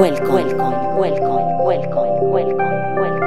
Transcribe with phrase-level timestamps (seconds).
[0.00, 2.60] welcome, welcome, welcome, welcome, welcome,
[2.96, 3.20] welcome,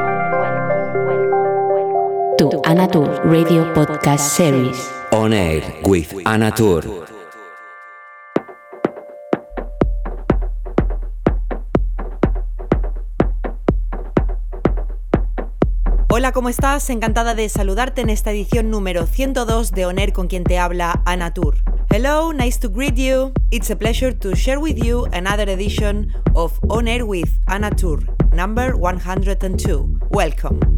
[1.06, 4.90] welcome, to Anatur Radio Podcast Series.
[5.12, 7.06] On air with Anatur.
[16.10, 16.90] Hola, ¿cómo estás?
[16.90, 21.73] Encantada de saludarte en esta edición número 102 de Oner con quien te habla Anatur.
[21.94, 23.36] Hello, nice to greet you.
[23.52, 28.02] It's a pleasure to share with you another edition of On Air with Anatur,
[28.34, 30.00] number 102.
[30.10, 30.73] Welcome.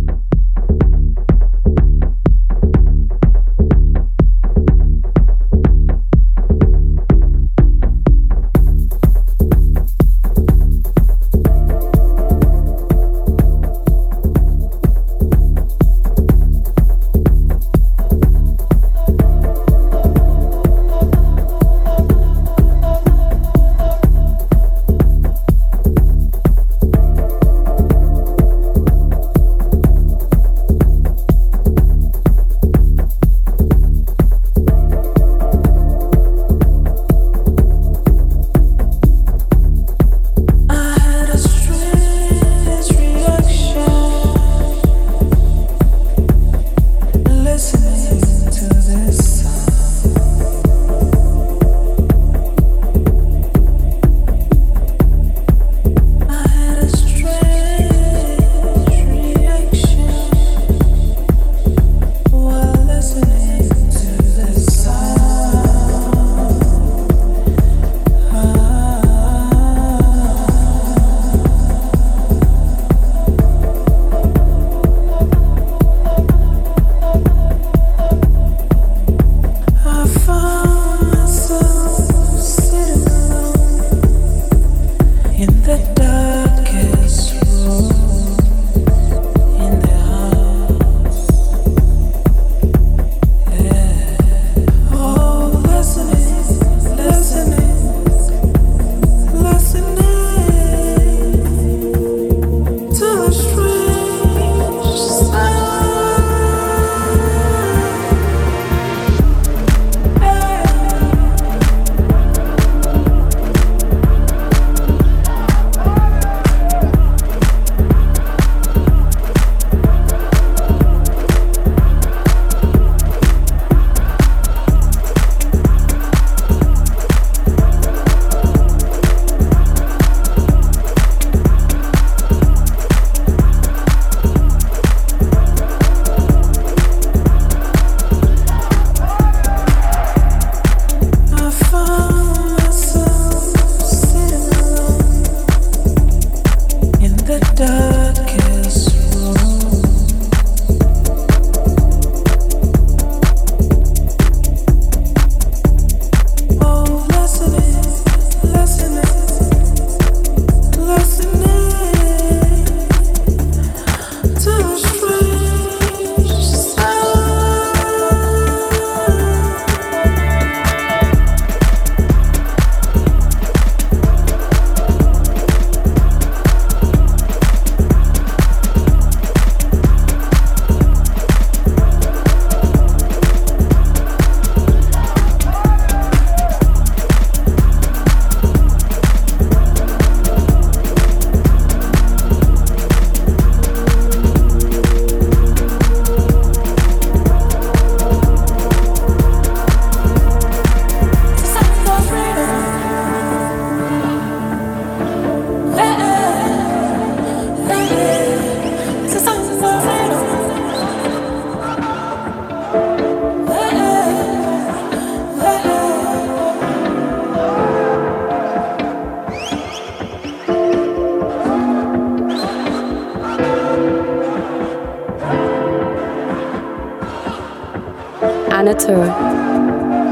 [228.75, 228.97] better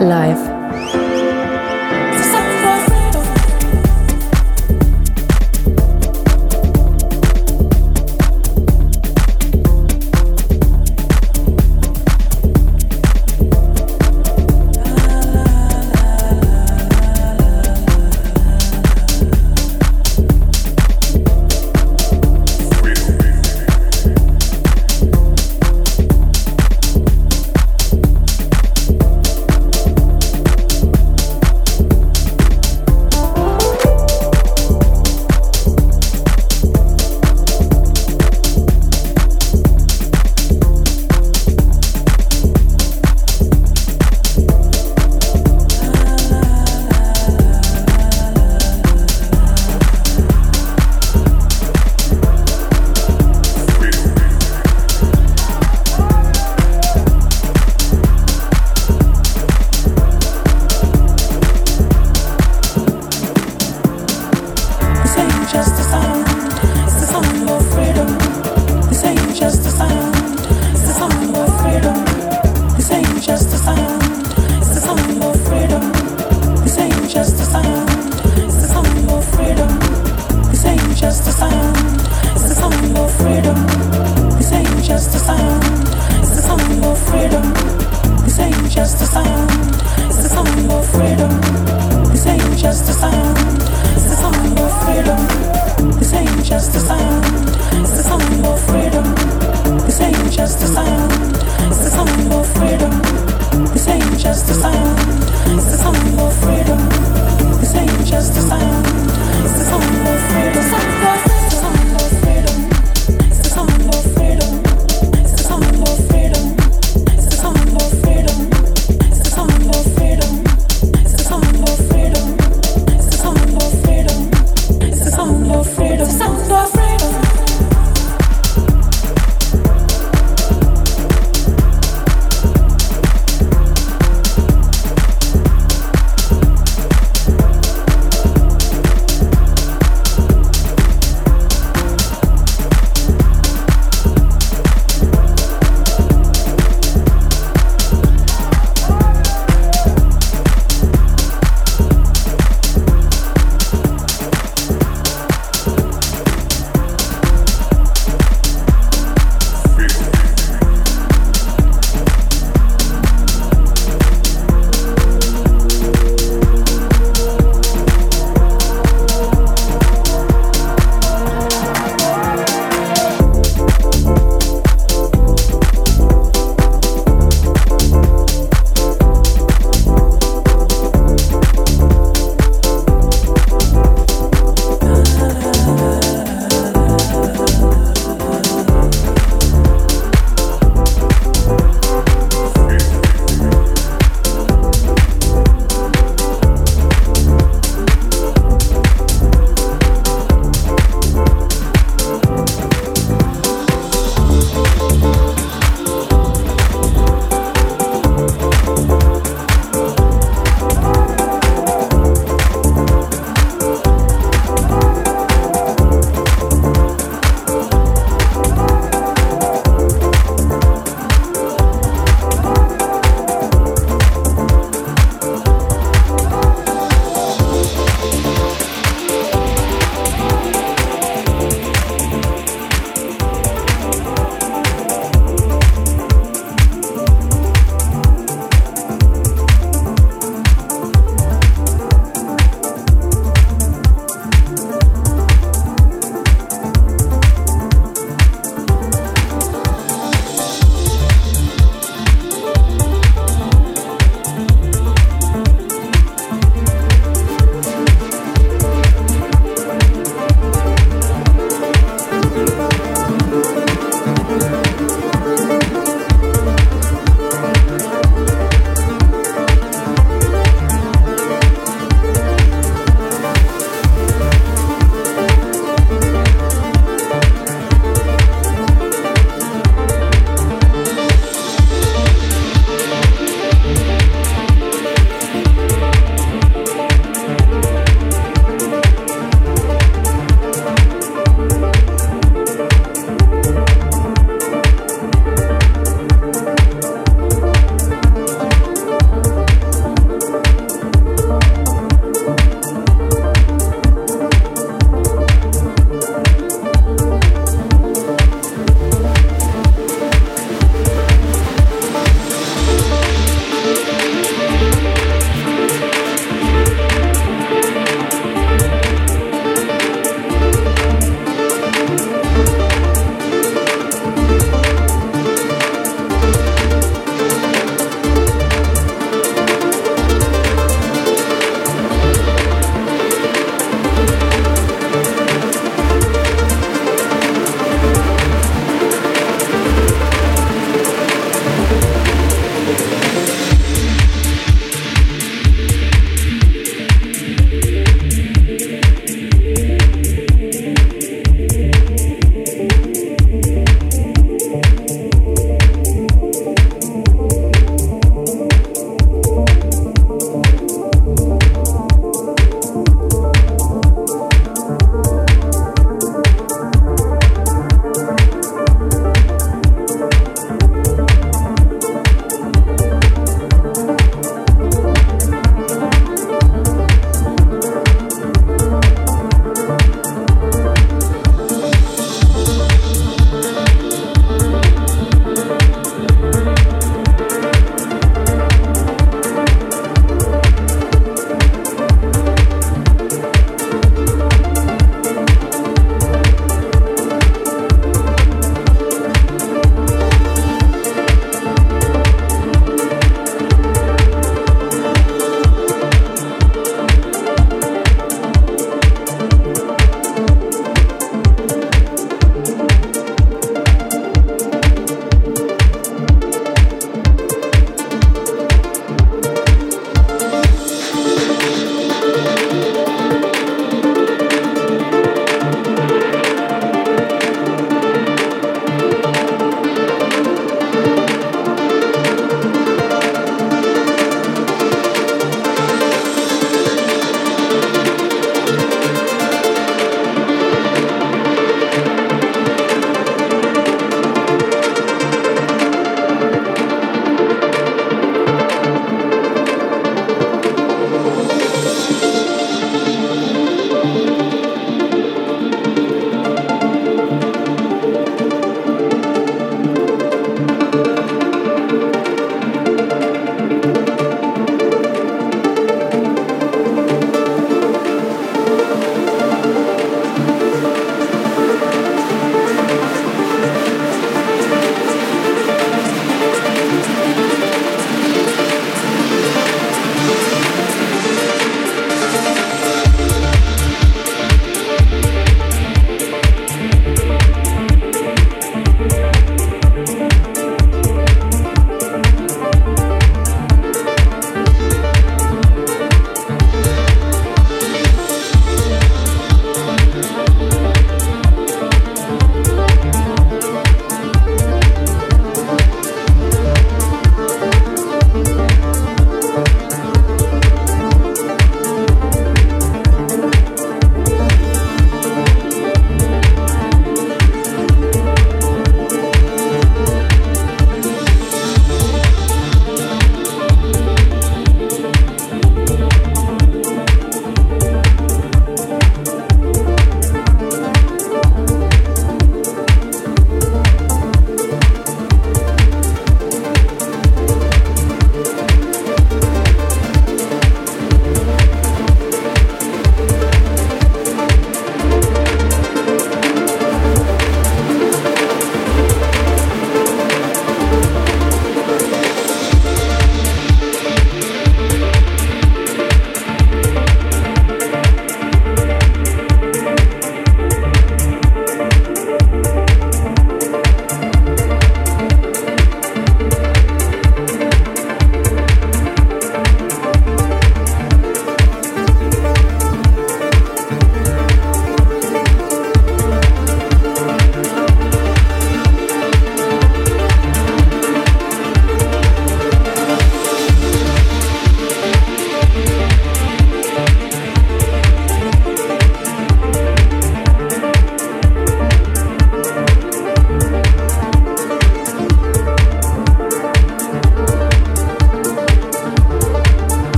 [0.00, 0.45] life.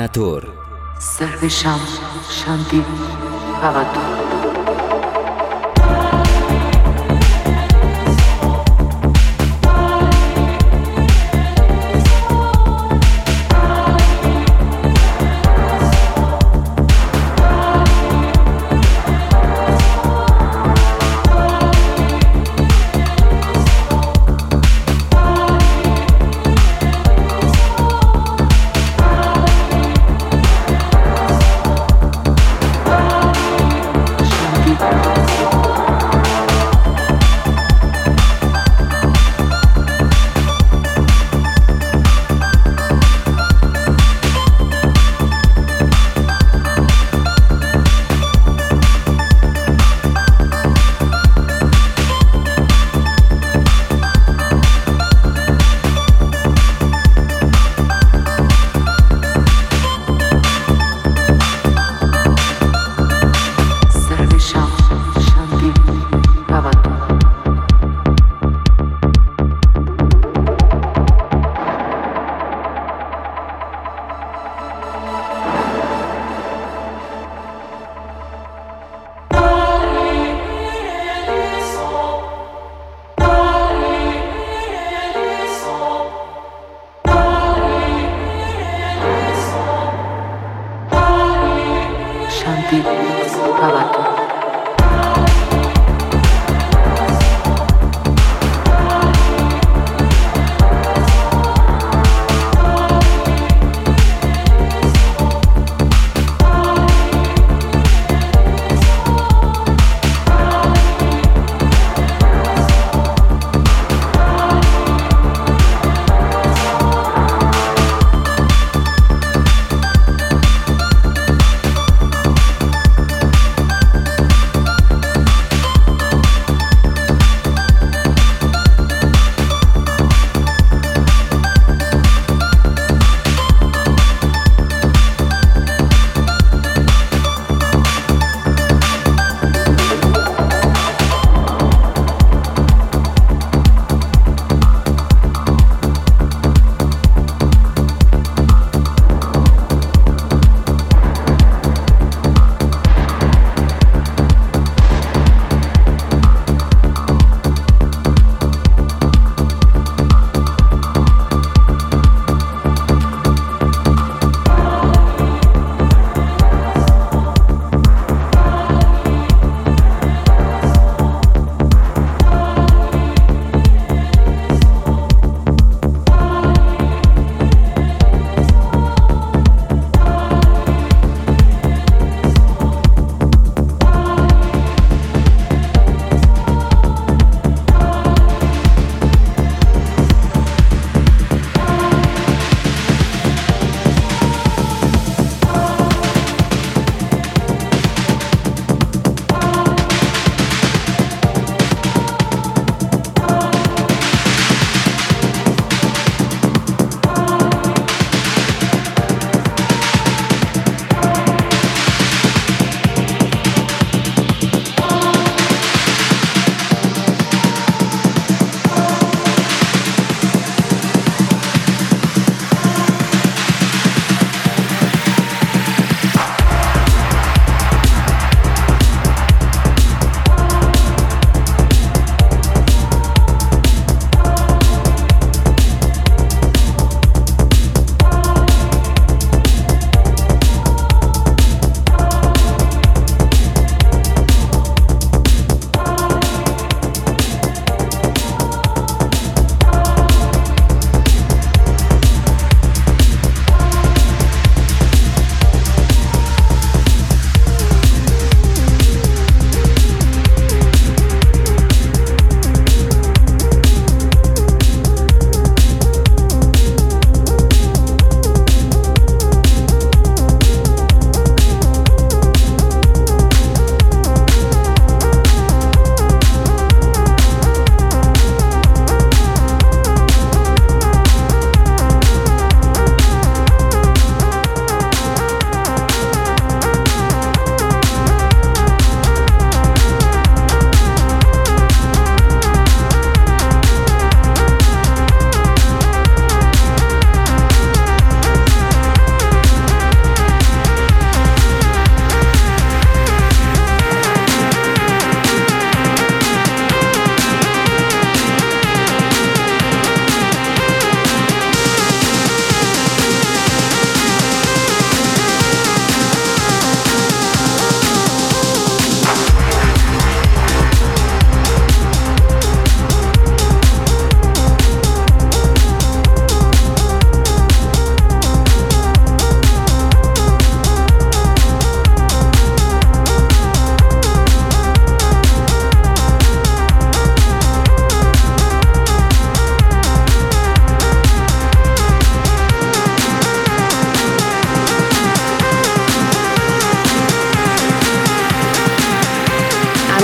[0.00, 0.42] منتور
[0.98, 1.80] سرو شام
[2.30, 2.84] شمدی
[3.62, 4.09] فقط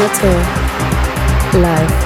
[0.08, 1.60] Tour.
[1.60, 2.05] Live.